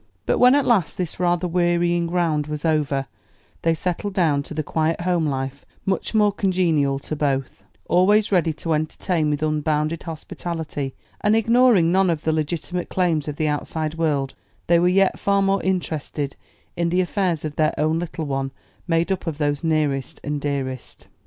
But 0.25 0.39
when 0.39 0.55
at 0.55 0.65
last 0.65 0.97
this 0.97 1.19
rather 1.19 1.47
wearying 1.47 2.09
round 2.09 2.47
was 2.47 2.65
over, 2.65 3.05
they 3.61 3.75
settled 3.75 4.15
down 4.15 4.41
to 4.41 4.55
the 4.55 4.63
quiet 4.63 5.01
home 5.01 5.27
life 5.27 5.63
much 5.85 6.15
more 6.15 6.31
congenial 6.31 6.97
to 6.97 7.15
both; 7.15 7.63
always 7.85 8.31
ready 8.31 8.51
to 8.53 8.73
entertain 8.73 9.29
with 9.29 9.43
unbounded 9.43 10.01
hospitality, 10.01 10.95
and 11.23 11.35
ignoring 11.35 11.91
none 11.91 12.09
of 12.09 12.23
the 12.23 12.33
legitimate 12.33 12.89
claims 12.89 13.27
of 13.27 13.35
the 13.35 13.47
outside 13.47 13.93
world, 13.93 14.33
they 14.65 14.79
were 14.79 14.87
yet 14.87 15.19
far 15.19 15.43
more 15.43 15.61
interested 15.61 16.35
in 16.75 16.89
the 16.89 16.99
affairs 17.01 17.45
of 17.45 17.55
their 17.55 17.75
own 17.77 17.99
little 17.99 18.25
one, 18.25 18.49
made 18.87 19.11
up 19.11 19.27
of 19.27 19.37
those 19.37 19.63
nearest 19.63 20.19
and 20.23 20.41
dearest. 20.41 21.05